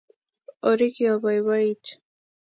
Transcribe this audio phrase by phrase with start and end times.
[0.69, 1.93] Orikyi oboibo-itu;